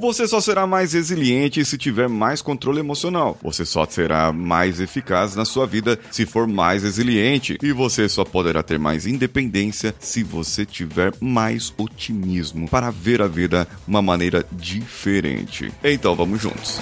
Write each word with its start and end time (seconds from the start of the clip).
Você 0.00 0.28
só 0.28 0.40
será 0.40 0.64
mais 0.64 0.92
resiliente 0.92 1.64
se 1.64 1.76
tiver 1.76 2.08
mais 2.08 2.40
controle 2.40 2.78
emocional. 2.78 3.36
Você 3.42 3.66
só 3.66 3.84
será 3.84 4.32
mais 4.32 4.78
eficaz 4.78 5.34
na 5.34 5.44
sua 5.44 5.66
vida 5.66 5.98
se 6.08 6.24
for 6.24 6.46
mais 6.46 6.84
resiliente. 6.84 7.58
E 7.60 7.72
você 7.72 8.08
só 8.08 8.24
poderá 8.24 8.62
ter 8.62 8.78
mais 8.78 9.06
independência 9.06 9.92
se 9.98 10.22
você 10.22 10.64
tiver 10.64 11.12
mais 11.20 11.74
otimismo 11.76 12.68
para 12.68 12.92
ver 12.92 13.20
a 13.20 13.26
vida 13.26 13.66
uma 13.88 14.00
maneira 14.00 14.46
diferente. 14.52 15.72
Então 15.82 16.14
vamos 16.14 16.40
juntos. 16.40 16.78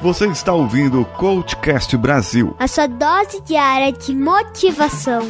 Você 0.00 0.26
está 0.28 0.54
ouvindo 0.54 1.02
o 1.02 1.04
Coachcast 1.04 1.94
Brasil. 1.98 2.56
A 2.58 2.66
sua 2.66 2.86
dose 2.86 3.42
diária 3.42 3.92
de 3.92 4.14
motivação. 4.14 5.20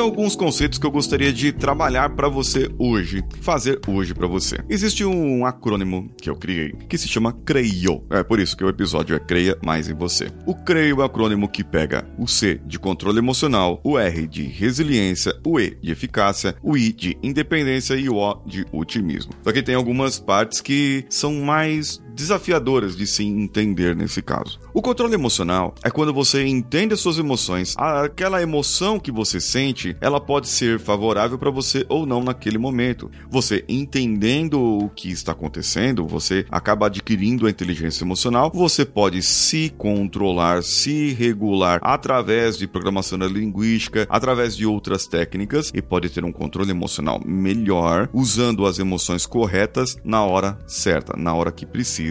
Existem 0.00 0.18
alguns 0.18 0.34
conceitos 0.34 0.78
que 0.78 0.86
eu 0.86 0.90
gostaria 0.90 1.30
de 1.30 1.52
trabalhar 1.52 2.08
para 2.16 2.26
você 2.26 2.70
hoje, 2.78 3.22
fazer 3.42 3.78
hoje 3.86 4.14
para 4.14 4.26
você. 4.26 4.56
Existe 4.66 5.04
um 5.04 5.44
acrônimo 5.44 6.10
que 6.16 6.30
eu 6.30 6.36
criei 6.36 6.72
que 6.88 6.96
se 6.96 7.06
chama 7.06 7.34
CREIO. 7.44 8.02
É 8.08 8.22
por 8.22 8.40
isso 8.40 8.56
que 8.56 8.64
o 8.64 8.68
episódio 8.70 9.14
é 9.14 9.18
Creia 9.18 9.58
Mais 9.62 9.90
em 9.90 9.94
Você. 9.94 10.32
O 10.46 10.54
CREIO 10.54 11.00
é 11.00 11.02
o 11.02 11.02
acrônimo 11.02 11.50
que 11.50 11.62
pega 11.62 12.08
o 12.18 12.26
C 12.26 12.58
de 12.64 12.78
controle 12.78 13.18
emocional, 13.18 13.78
o 13.84 13.98
R 13.98 14.26
de 14.26 14.42
resiliência, 14.44 15.38
o 15.44 15.60
E 15.60 15.76
de 15.82 15.92
eficácia, 15.92 16.56
o 16.62 16.78
I 16.78 16.94
de 16.94 17.18
independência 17.22 17.94
e 17.94 18.08
o 18.08 18.16
O 18.16 18.42
de 18.46 18.64
otimismo. 18.72 19.34
Só 19.44 19.52
que 19.52 19.62
tem 19.62 19.74
algumas 19.74 20.18
partes 20.18 20.62
que 20.62 21.04
são 21.10 21.34
mais 21.42 22.00
desafiadoras 22.20 22.96
de 22.96 23.06
se 23.06 23.24
entender 23.24 23.96
nesse 23.96 24.22
caso. 24.22 24.58
O 24.72 24.80
controle 24.80 25.14
emocional 25.14 25.74
é 25.82 25.90
quando 25.90 26.12
você 26.12 26.46
entende 26.46 26.94
as 26.94 27.00
suas 27.00 27.18
emoções. 27.18 27.74
Aquela 27.76 28.42
emoção 28.42 29.00
que 29.00 29.10
você 29.10 29.40
sente, 29.40 29.96
ela 30.00 30.20
pode 30.20 30.48
ser 30.48 30.78
favorável 30.78 31.38
para 31.38 31.50
você 31.50 31.84
ou 31.88 32.06
não 32.06 32.22
naquele 32.22 32.58
momento. 32.58 33.10
Você 33.28 33.64
entendendo 33.68 34.60
o 34.60 34.88
que 34.90 35.10
está 35.10 35.32
acontecendo, 35.32 36.06
você 36.06 36.46
acaba 36.50 36.86
adquirindo 36.86 37.46
a 37.46 37.50
inteligência 37.50 38.04
emocional. 38.04 38.50
Você 38.54 38.84
pode 38.84 39.22
se 39.22 39.72
controlar, 39.76 40.62
se 40.62 41.12
regular 41.12 41.80
através 41.82 42.56
de 42.56 42.66
programação 42.66 43.18
linguística, 43.18 44.06
através 44.08 44.56
de 44.56 44.66
outras 44.66 45.06
técnicas 45.06 45.70
e 45.74 45.82
pode 45.82 46.08
ter 46.08 46.24
um 46.24 46.32
controle 46.32 46.70
emocional 46.70 47.20
melhor 47.24 48.08
usando 48.12 48.66
as 48.66 48.78
emoções 48.78 49.26
corretas 49.26 49.96
na 50.04 50.24
hora 50.24 50.58
certa, 50.66 51.16
na 51.16 51.34
hora 51.34 51.52
que 51.52 51.66
precisa. 51.66 52.09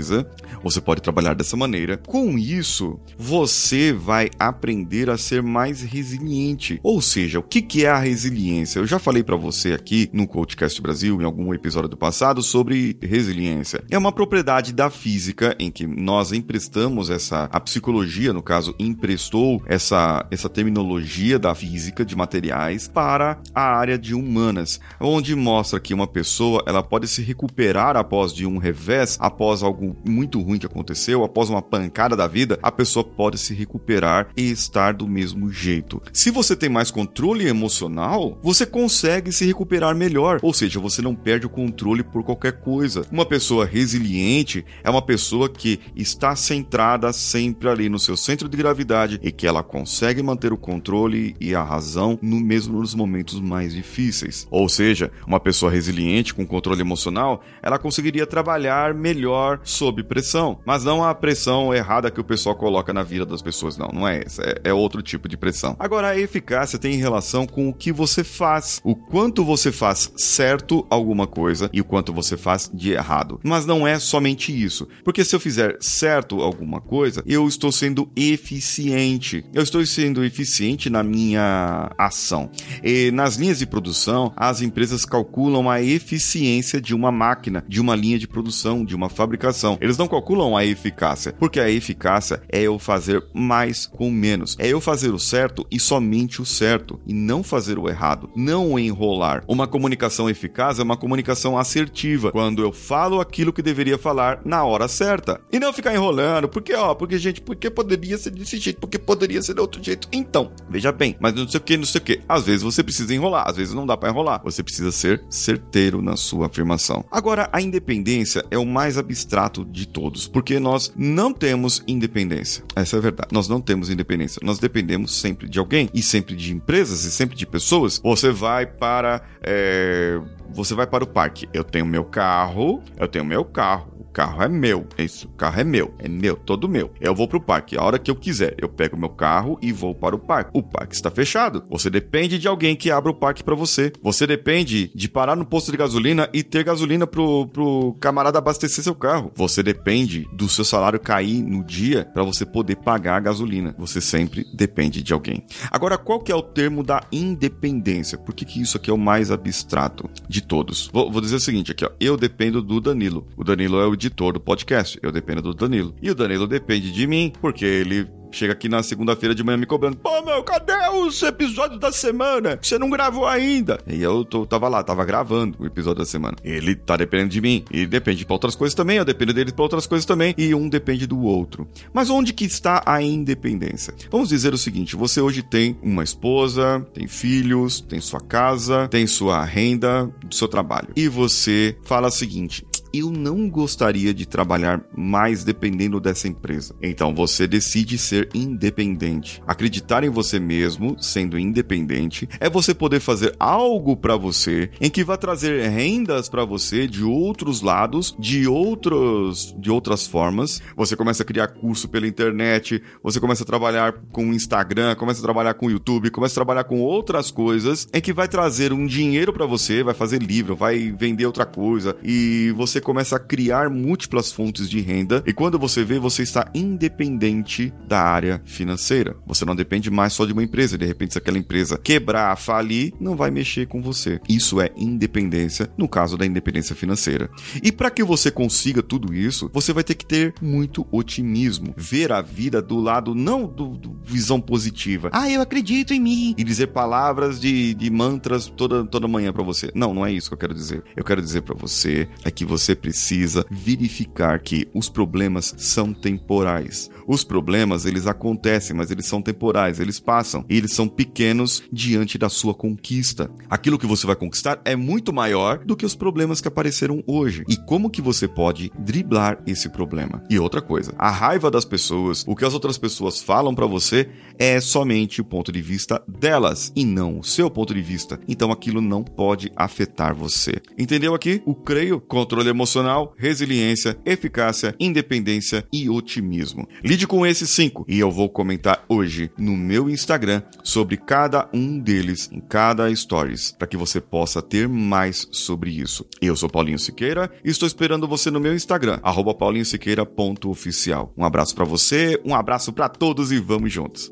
Você 0.64 0.81
pode 0.81 1.02
trabalhar 1.02 1.33
dessa 1.33 1.58
maneira. 1.58 1.97
Com 1.97 2.38
isso, 2.38 3.00
você 3.17 3.94
vai 3.94 4.30
aprender 4.38 5.09
a 5.09 5.17
ser 5.17 5.42
mais 5.42 5.81
resiliente. 5.81 6.80
Ou 6.83 7.02
seja, 7.02 7.39
o 7.39 7.44
que 7.44 7.86
é 7.86 7.89
a 7.89 8.00
resiliência? 8.00 8.80
Eu 8.80 8.88
já 8.88 9.00
falei 9.00 9.23
para 9.23 9.36
você 9.36 9.73
aqui 9.73 10.09
no 10.14 10.27
Coachcast 10.27 10.81
Brasil, 10.81 11.22
em 11.22 11.25
algum 11.25 11.53
episódio 11.53 11.89
do 11.89 11.97
passado, 11.97 12.42
sobre 12.42 12.97
resiliência. 13.02 13.83
É 13.89 13.97
uma 13.97 14.11
propriedade 14.11 14.73
da 14.73 14.89
física 14.89 15.55
em 15.59 15.72
que 15.72 15.86
nós 15.86 16.31
emprestamos 16.31 17.09
essa, 17.09 17.45
a 17.52 17.59
psicologia, 17.59 18.33
no 18.33 18.42
caso, 18.42 18.75
emprestou 18.80 19.61
essa, 19.66 20.25
essa 20.31 20.50
terminologia 20.50 21.38
da 21.38 21.53
física 21.55 22.05
de 22.05 22.16
materiais 22.16 22.88
para 22.88 23.39
a 23.53 23.77
área 23.77 23.97
de 23.97 24.14
humanas, 24.14 24.80
onde 25.00 25.36
mostra 25.36 25.80
que 25.80 25.94
uma 25.94 26.08
pessoa 26.08 26.64
ela 26.66 26.83
pode 26.83 27.08
se 27.08 27.22
recuperar 27.22 27.95
após 27.95 28.33
de 28.33 28.45
um 28.45 28.58
revés, 28.58 29.17
após 29.20 29.64
algo 29.80 29.95
muito 30.05 30.41
ruim 30.41 30.59
que 30.59 30.66
aconteceu, 30.66 31.23
após 31.23 31.49
uma 31.49 31.61
pancada 31.61 32.16
da 32.16 32.27
vida, 32.27 32.59
a 32.61 32.72
pessoa 32.72 33.03
pode 33.03 33.38
se 33.38 33.53
recuperar 33.53 34.27
e 34.36 34.52
estar 34.52 34.93
do 34.93 35.08
mesmo 35.08 35.49
jeito. 35.49 36.02
Se 36.11 36.30
você 36.30 36.55
tem 36.55 36.70
mais 36.70 36.92
controle 36.92 37.48
emocional, 37.48 38.37
você 38.43 38.65
consegue 38.65 39.31
se 39.31 39.45
recuperar 39.45 39.95
melhor, 39.95 40.39
ou 40.42 40.54
seja, 40.54 40.80
você 40.80 41.02
não 41.02 41.15
perde 41.15 41.45
o 41.45 41.49
controle 41.49 42.04
por 42.04 42.23
qualquer 42.23 42.59
coisa. 42.59 43.05
Uma 43.11 43.26
pessoa 43.26 43.65
resiliente 43.65 44.65
é 44.83 44.89
uma 44.89 45.02
pessoa 45.02 45.48
que 45.49 45.80
está 45.95 46.36
centrada 46.36 47.14
sempre 47.14 47.70
ali 47.70 47.87
no 47.87 47.99
seu 47.99 48.17
centro 48.17 48.49
de 48.49 48.58
gravidade 48.58 49.20
e 49.23 49.31
que 49.31 49.48
ela 49.48 49.64
consegue 49.64 50.21
manter 50.21 50.52
o 50.52 50.58
controle 50.58 51.36
e 51.39 51.55
a 51.55 51.64
razão 51.64 52.20
no 52.21 52.39
mesmo 52.39 52.80
nos 52.80 52.93
momentos 52.93 53.39
mais 53.39 53.73
difíceis. 53.73 54.48
Ou 54.52 54.67
seja, 54.67 55.11
uma 55.25 55.39
pessoa 55.39 55.71
resiliente 55.71 56.33
com 56.33 56.45
controle 56.45 56.81
emocional, 56.81 57.42
ela 57.61 57.80
conseguiria 57.80 58.25
trabalhar 58.25 58.93
melhor 58.93 59.59
sob 59.69 60.03
pressão, 60.03 60.59
mas 60.65 60.83
não 60.83 61.03
a 61.03 61.13
pressão 61.13 61.73
errada 61.73 62.11
que 62.11 62.19
o 62.19 62.23
pessoal 62.23 62.55
coloca 62.55 62.93
na 62.93 63.03
vida 63.03 63.25
das 63.25 63.41
pessoas, 63.41 63.77
não, 63.77 63.89
não 63.93 64.07
é 64.07 64.23
essa, 64.25 64.41
é, 64.41 64.69
é 64.69 64.73
outro 64.73 65.02
tipo 65.02 65.27
de 65.27 65.37
pressão. 65.37 65.75
Agora, 65.80 66.09
a 66.09 66.19
eficácia 66.19 66.80
tem 66.80 66.95
relação 66.95 67.45
com 67.45 67.69
o 67.69 67.73
que 67.73 67.91
você 67.91 68.23
faz, 68.23 68.81
o 68.83 68.95
quanto 68.95 69.43
você 69.43 69.71
faz 69.71 70.11
certo 70.17 70.85
alguma 70.89 71.27
coisa 71.27 71.69
e 71.71 71.81
o 71.81 71.85
quanto 71.85 72.13
você 72.13 72.35
faz 72.35 72.69
de 72.73 72.91
errado. 72.91 73.39
Mas 73.43 73.65
não 73.65 73.87
é 73.87 73.99
somente 73.99 74.52
isso, 74.52 74.87
porque 75.03 75.23
se 75.23 75.35
eu 75.35 75.39
fizer 75.39 75.77
certo 75.80 76.41
alguma 76.41 76.81
coisa, 76.81 77.23
eu 77.25 77.47
estou 77.47 77.71
sendo 77.71 78.09
eficiente. 78.15 79.45
Eu 79.53 79.63
estou 79.63 79.86
sendo 79.86 80.23
eficiente 80.23 80.89
na 80.89 81.03
minha 81.03 81.91
ação. 81.97 82.49
E 82.83 83.11
nas 83.11 83.36
linhas 83.36 83.59
de 83.59 83.65
produção, 83.65 84.33
as 84.36 84.61
empresas 84.61 85.05
calculam 85.05 85.69
a 85.69 85.81
eficiência 85.81 86.81
de 86.81 86.95
uma 86.95 87.11
máquina, 87.11 87.63
de 87.67 87.80
uma 87.80 87.95
linha 87.95 88.17
de 88.17 88.27
produção, 88.27 88.83
de 88.83 88.95
uma 88.95 89.09
fabricação. 89.09 89.58
Eles 89.81 89.97
não 89.97 90.08
calculam 90.08 90.55
a 90.55 90.65
eficácia, 90.65 91.33
porque 91.33 91.59
a 91.59 91.70
eficácia 91.70 92.42
é 92.49 92.61
eu 92.61 92.80
fazer 92.80 93.23
mais 93.33 93.86
com 93.86 94.09
menos. 94.09 94.55
É 94.59 94.67
eu 94.67 94.80
fazer 94.80 95.09
o 95.09 95.20
certo 95.20 95.65
e 95.71 95.80
somente 95.80 96.42
o 96.42 96.45
certo, 96.45 96.99
e 97.05 97.14
não 97.14 97.43
fazer 97.43 97.77
o 97.77 97.89
errado, 97.89 98.30
não 98.36 98.77
enrolar. 98.77 99.43
Uma 99.48 99.67
comunicação 99.67 100.30
eficaz 100.30 100.80
é 100.80 100.83
uma 100.83 100.98
comunicação 100.98 101.58
assertiva, 101.58 102.31
quando 102.31 102.61
eu 102.61 102.71
falo 102.71 103.19
aquilo 103.19 103.53
que 103.53 103.61
deveria 103.61 103.98
falar 103.98 104.42
na 104.45 104.64
hora 104.64 104.87
certa. 104.87 105.42
E 105.52 105.59
não 105.59 105.73
ficar 105.73 105.93
enrolando, 105.93 106.48
porque 106.48 106.73
ó, 106.73 106.93
porque 106.93 107.17
gente, 107.17 107.42
porque 107.42 107.69
poderia 107.69 108.17
ser 108.17 108.31
desse 108.31 108.58
jeito, 108.58 108.80
porque 108.80 108.99
poderia 108.99 109.42
ser 109.42 109.53
de 109.53 109.61
outro 109.61 109.83
jeito. 109.83 110.08
Então, 110.11 110.52
veja 110.69 110.92
bem, 110.92 111.15
mas 111.19 111.33
não 111.33 111.48
sei 111.48 111.59
o 111.59 111.64
que, 111.64 111.77
não 111.77 111.86
sei 111.86 112.02
o 112.02 112.03
que. 112.03 112.21
Às 112.27 112.45
vezes 112.45 112.61
você 112.61 112.83
precisa 112.83 113.14
enrolar, 113.14 113.48
às 113.48 113.58
vezes 113.58 113.73
não 113.73 113.86
dá 113.86 113.98
para 113.98 114.09
enrolar. 114.09 114.42
Você 114.43 114.64
precisa 114.64 114.92
ser 114.92 115.23
certeiro 115.30 116.02
na 116.02 116.15
sua 116.15 116.48
afirmação. 116.48 117.03
Agora, 117.11 117.49
a 117.52 117.61
independência 117.61 118.43
é 118.52 118.58
o 118.58 118.65
mais 118.65 118.98
abstrato 118.98 119.48
de 119.49 119.87
todos, 119.87 120.27
porque 120.27 120.60
nós 120.60 120.93
não 120.95 121.33
temos 121.33 121.83
independência. 121.87 122.64
Essa 122.76 122.95
é 122.95 122.99
a 122.99 123.02
verdade. 123.02 123.30
Nós 123.32 123.48
não 123.48 123.60
temos 123.61 123.89
independência. 123.89 124.39
Nós 124.43 124.60
dependemos 124.60 125.20
sempre 125.20 125.49
de 125.49 125.60
alguém 125.60 125.89
e 125.93 126.02
sempre 126.02 126.36
de 126.36 126.54
empresas 126.54 127.04
e 127.04 127.11
sempre 127.11 127.36
de 127.36 127.45
pessoas. 127.45 127.99
Você 128.04 128.31
vai 128.31 128.65
para 128.65 129.21
é, 129.42 130.19
você 130.51 130.74
vai 130.74 130.88
para 130.88 131.04
o 131.04 131.07
parque. 131.07 131.48
Eu 131.54 131.63
tenho 131.63 131.86
meu 131.86 132.04
carro, 132.04 132.81
eu 132.98 133.07
tenho 133.07 133.25
meu 133.25 133.45
carro 133.45 133.99
carro 134.19 134.44
é 134.44 134.50
meu. 134.50 134.85
Isso, 134.97 135.27
o 135.27 135.31
carro 135.31 135.62
é 135.62 135.63
meu. 135.63 135.95
É 135.97 136.09
meu, 136.09 136.35
todo 136.35 136.68
meu. 136.68 136.91
Eu 137.00 137.15
vou 137.15 137.25
pro 137.25 137.39
parque 137.39 137.77
a 137.77 137.81
hora 137.81 137.97
que 137.97 138.12
eu 138.12 138.15
quiser. 138.18 138.53
Eu 138.57 138.68
pego 138.68 138.97
meu 138.97 139.07
carro 139.07 139.57
e 139.62 139.71
vou 139.71 139.95
para 139.95 140.13
o 140.13 140.19
parque. 140.19 140.51
O 140.53 140.62
parque 140.62 140.94
está 140.94 141.09
fechado. 141.09 141.63
Você 141.69 141.89
depende 141.89 142.38
de 142.38 142.45
alguém 142.45 142.75
que 142.75 142.91
abra 142.91 143.09
o 143.09 143.15
parque 143.15 143.45
para 143.45 143.56
você. 143.56 143.94
Você 144.03 144.27
depende 144.27 144.91
de 144.94 145.07
parar 145.07 145.38
no 145.38 145.45
posto 145.45 145.71
de 145.71 145.77
gasolina 145.77 146.30
e 146.33 146.44
ter 146.44 146.65
gasolina 146.65 147.07
pro, 147.07 147.47
pro 147.47 147.95
camarada 148.01 148.39
abastecer 148.39 148.83
seu 148.83 148.94
carro. 148.94 149.31
Você 149.35 149.63
depende 149.63 150.27
do 150.33 150.50
seu 150.50 150.65
salário 150.65 151.00
cair 151.00 151.41
no 151.41 151.63
dia 151.63 152.03
para 152.13 152.24
você 152.24 152.45
poder 152.45 152.75
pagar 152.75 153.15
a 153.15 153.21
gasolina. 153.21 153.74
Você 153.77 154.01
sempre 154.01 154.45
depende 154.53 155.01
de 155.01 155.13
alguém. 155.13 155.45
Agora, 155.71 155.97
qual 155.97 156.19
que 156.19 156.30
é 156.30 156.36
o 156.36 156.44
termo 156.44 156.83
da 156.83 157.06
independência? 157.09 158.18
Por 158.18 158.36
que, 158.36 158.44
que 158.44 158.62
isso 158.62 158.75
aqui 158.75 158.89
é 158.89 158.94
o 158.94 158.97
mais 158.97 159.31
abstrato 159.31 160.09
de 160.27 160.41
todos? 160.41 160.89
Vou, 160.91 161.09
vou 161.09 161.21
dizer 161.21 161.38
o 161.38 161.39
seguinte 161.39 161.71
aqui, 161.71 161.86
ó. 161.86 161.89
Eu 162.01 162.18
dependo 162.18 162.62
do 162.62 162.81
Danilo. 162.81 163.25
O 163.38 163.45
Danilo 163.45 163.80
é 163.80 163.88
o 163.88 163.95
editor 164.10 164.34
do 164.34 164.40
podcast. 164.40 165.00
Eu 165.02 165.12
dependo 165.12 165.42
do 165.42 165.54
Danilo. 165.54 165.94
E 166.02 166.10
o 166.10 166.16
Danilo 166.16 166.48
depende 166.48 166.92
de 166.92 167.08
mim, 167.08 167.32
porque 167.40 167.64
ele 167.64 168.08
chega 168.32 168.54
aqui 168.54 168.70
na 168.70 168.84
segunda-feira 168.84 169.34
de 169.34 169.44
manhã 169.44 169.58
me 169.58 169.66
cobrando: 169.66 169.98
Pô, 169.98 170.22
meu, 170.24 170.44
cadê 170.44 170.74
os 170.90 171.22
episódios 171.22 171.80
da 171.80 171.92
semana? 171.92 172.60
Você 172.62 172.78
não 172.78 172.90
gravou 172.90 173.26
ainda. 173.26 173.80
E 173.88 174.02
eu 174.02 174.26
tô, 174.26 174.46
tava 174.46 174.68
lá, 174.68 174.84
tava 174.84 175.06
gravando 175.06 175.58
o 175.60 175.66
episódio 175.66 176.00
da 176.00 176.06
semana. 176.06 176.36
Ele 176.44 176.76
tá 176.76 176.98
dependendo 176.98 177.30
de 177.30 177.42
mim. 177.42 177.64
E 177.72 177.86
depende 177.86 178.26
pra 178.26 178.34
outras 178.34 178.56
coisas 178.56 178.76
também. 178.76 178.98
Eu 178.98 179.06
dependo 179.06 179.34
dele 179.34 179.52
pra 179.52 179.64
outras 179.64 179.88
coisas 179.88 180.06
também. 180.06 180.34
E 180.38 180.54
um 180.54 180.68
depende 180.68 181.08
do 181.08 181.20
outro. 181.22 181.68
Mas 181.94 182.10
onde 182.10 182.34
que 182.34 182.46
está 182.46 182.84
a 182.86 183.02
independência? 183.02 183.94
Vamos 184.10 184.30
dizer 184.30 184.54
o 184.54 184.58
seguinte: 184.58 184.96
você 184.96 185.22
hoje 185.22 185.42
tem 185.42 185.78
uma 185.82 186.04
esposa, 186.04 186.86
tem 186.94 187.08
filhos, 187.08 187.82
tem 187.82 188.00
sua 188.00 188.20
casa, 188.20 188.88
tem 188.88 189.08
sua 189.08 189.44
renda 189.44 190.10
do 190.24 190.34
seu 190.34 190.48
trabalho. 190.48 190.90
E 190.96 191.08
você 191.08 191.78
fala 191.84 192.08
o 192.08 192.12
seguinte: 192.12 192.66
eu 192.94 193.09
não 193.12 193.50
gostaria 193.50 194.13
de 194.13 194.25
trabalhar 194.25 194.81
mais 194.95 195.44
dependendo 195.44 196.00
dessa 196.00 196.27
empresa. 196.27 196.75
Então 196.81 197.13
você 197.13 197.47
decide 197.47 197.97
ser 197.97 198.30
independente. 198.33 199.41
Acreditar 199.47 200.03
em 200.03 200.09
você 200.09 200.39
mesmo, 200.39 201.01
sendo 201.01 201.38
independente, 201.38 202.27
é 202.39 202.50
você 202.50 202.74
poder 202.74 203.00
fazer 203.00 203.36
algo 203.39 203.95
para 203.95 204.15
você 204.15 204.69
em 204.80 204.89
que 204.89 205.03
vai 205.03 205.18
trazer 205.18 205.69
rendas 205.69 206.30
para 206.30 206.45
você 206.45 206.88
de 206.88 207.03
outros 207.03 207.62
lados, 207.62 208.15
de 208.18 208.47
outros 208.47 209.56
de 209.57 209.71
outras 209.71 210.07
formas. 210.07 210.62
Você 210.75 210.95
começa 210.95 211.24
a 211.24 211.25
criar 211.25 211.47
curso 211.47 211.88
pela 211.88 212.07
internet, 212.07 212.81
você 213.03 213.19
começa 213.19 213.44
a 213.44 213.45
trabalhar 213.45 213.94
com 214.12 214.33
Instagram, 214.33 214.95
começa 214.95 215.19
a 215.19 215.24
trabalhar 215.24 215.53
com 215.53 215.69
YouTube, 215.69 216.09
começa 216.09 216.33
a 216.33 216.36
trabalhar 216.44 216.63
com 216.63 216.80
outras 216.80 217.31
coisas 217.31 217.88
em 217.94 218.01
que 218.01 218.13
vai 218.13 218.27
trazer 218.27 218.74
um 218.74 218.86
dinheiro 218.86 219.33
para 219.33 219.45
você, 219.45 219.83
vai 219.83 219.94
fazer 219.94 220.21
livro, 220.21 220.56
vai 220.56 220.91
vender 220.91 221.25
outra 221.25 221.45
coisa 221.45 221.95
e 222.03 222.53
você 222.56 222.79
começa 222.81 223.16
a 223.16 223.20
criar 223.20 223.70
múltiplas 223.70 224.31
fontes 224.31 224.70
de 224.70 224.80
renda 224.80 225.24
e 225.26 225.34
quando 225.34 225.60
você 225.60 225.84
vê, 225.84 226.00
você 226.00 226.24
está 226.24 226.50
independente 226.54 227.74
da 227.88 228.02
área 228.02 228.42
financeira. 228.46 229.16
Você 229.26 229.46
não 229.46 229.56
depende 229.56 229.90
mais 229.90 230.14
só 230.14 230.26
de 230.26 230.34
uma 230.34 230.44
empresa. 230.44 230.78
De 230.78 230.86
repente, 230.86 231.14
se 231.14 231.18
aquela 231.18 231.38
empresa 231.38 231.78
quebrar, 231.78 232.36
falir, 232.38 232.94
não 233.00 233.16
vai 233.16 233.31
mexer 233.31 233.68
com 233.68 233.81
você. 233.81 234.20
Isso 234.28 234.62
é 234.62 234.72
independência, 234.76 235.70
no 235.78 235.88
caso 235.88 236.18
da 236.18 236.26
independência 236.26 236.76
financeira. 236.76 237.30
E 237.64 237.72
para 237.72 237.92
que 237.92 238.04
você 238.04 238.31
consiga 238.31 238.82
tudo 238.82 239.14
isso, 239.14 239.50
você 239.54 239.74
vai 239.74 239.84
ter 239.84 239.96
que 239.96 240.06
ter 240.06 240.34
muito 240.42 240.88
otimismo, 240.92 241.74
ver 241.78 242.12
a 242.12 242.22
vida 242.22 242.62
do 242.62 242.80
lado 242.80 243.14
não 243.16 243.46
do, 243.46 243.70
do 243.70 244.00
visão 244.04 244.40
positiva. 244.40 245.10
Ah, 245.14 245.30
eu 245.30 245.42
acredito 245.42 245.94
em 245.94 246.00
mim 246.00 246.36
e 246.38 246.44
dizer 246.44 246.68
palavras 246.68 247.40
de, 247.40 247.74
de 247.74 247.90
mantras 247.90 248.48
toda 248.48 248.86
toda 248.86 249.08
manhã 249.08 249.32
para 249.32 249.44
você. 249.44 249.72
Não, 249.74 249.94
não 249.94 250.06
é 250.06 250.12
isso 250.12 250.30
que 250.30 250.34
eu 250.34 250.40
quero 250.40 250.54
dizer. 250.54 250.84
Eu 250.96 251.04
quero 251.04 251.22
dizer 251.22 251.42
para 251.42 251.56
você 251.56 252.08
é 252.24 252.32
que 252.32 252.46
você 252.46 252.69
precisa 252.75 253.45
verificar 253.50 254.39
que 254.39 254.68
os 254.74 254.89
problemas 254.89 255.54
são 255.57 255.94
temporais. 255.94 256.89
Os 257.07 257.24
problemas, 257.24 257.86
eles 257.86 258.07
acontecem, 258.07 258.75
mas 258.75 258.92
eles 258.92 259.06
são 259.06 259.21
temporais, 259.21 259.80
eles 259.80 260.00
passam 260.00 260.45
e 260.50 260.57
eles 260.57 260.74
são 260.74 260.88
pequenos 260.88 261.63
diante 261.71 262.18
da 262.18 262.30
sua 262.30 262.54
conquista. 262.54 263.31
Aquilo 263.50 263.80
que 263.80 263.88
você 263.88 264.06
vai 264.06 264.16
conquistar 264.16 264.62
é 264.63 264.75
muito 264.75 265.12
maior 265.12 265.60
do 265.60 265.75
que 265.75 265.86
os 265.86 265.95
problemas 265.95 266.42
que 266.42 266.48
apareceram 266.48 267.04
hoje. 267.07 267.44
E 267.48 267.57
como 267.57 267.89
que 267.89 268.01
você 268.01 268.27
pode 268.27 268.72
driblar 268.77 269.42
esse 269.45 269.69
problema? 269.69 270.24
E 270.30 270.39
outra 270.39 270.62
coisa, 270.62 270.94
a 270.98 271.10
raiva 271.10 271.50
das 271.50 271.65
pessoas, 271.65 272.24
o 272.27 272.36
que 272.36 272.45
as 272.45 272.54
outras 272.54 272.77
pessoas 272.77 273.22
falam 273.22 273.56
para 273.56 273.65
você 273.65 274.10
é 274.38 274.60
somente 274.60 275.22
o 275.22 275.25
ponto 275.25 275.51
de 275.51 275.62
vista 275.62 276.01
delas 276.07 276.72
e 276.75 276.86
não 276.86 277.19
o 277.19 277.24
seu 277.24 277.50
ponto 277.50 277.74
de 277.74 277.81
vista. 277.81 278.19
Então 278.27 278.51
aquilo 278.51 278.81
não 278.81 279.04
pode 279.04 279.51
afetar 279.56 280.15
você. 280.15 280.62
Entendeu 280.77 281.13
aqui? 281.13 281.42
O 281.45 281.56
creio, 281.56 282.00
controle 282.00 282.50
emocional, 282.60 283.14
resiliência, 283.18 283.98
eficácia, 284.06 284.76
independência 284.78 285.66
e 285.72 285.90
otimismo. 285.90 286.68
Lide 286.84 287.08
com 287.08 287.26
esses 287.26 287.50
cinco 287.50 287.86
e 287.88 287.98
eu 287.98 288.12
vou 288.12 288.30
comentar 288.30 288.84
hoje 288.90 289.32
no 289.38 289.56
meu 289.56 289.90
Instagram 289.90 290.42
sobre 290.62 290.98
cada 290.98 291.48
um 291.54 291.80
deles 291.80 292.30
em 292.32 292.42
cada 292.42 292.94
stories 292.94 293.56
para 293.58 293.68
que 293.68 293.78
você 293.78 294.02
possa 294.02 294.42
ter 294.42 294.68
mais 294.68 295.26
sobre 295.32 295.72
isso. 295.72 296.06
Eu 296.22 296.36
sou 296.36 296.50
Paulinho 296.50 296.78
Siqueira 296.78 297.32
e 297.46 297.50
estou 297.50 297.66
esperando 297.66 298.08
você 298.08 298.30
no 298.30 298.40
meu 298.40 298.54
Instagram 298.54 299.00
paulinhosiqueira.oficial. 299.40 301.14
Um 301.18 301.24
abraço 301.24 301.56
para 301.56 301.64
você, 301.64 302.20
um 302.26 302.36
abraço 302.36 302.74
para 302.74 302.90
todos 302.90 303.32
e 303.32 303.40
vamos 303.40 303.72
juntos. 303.72 304.12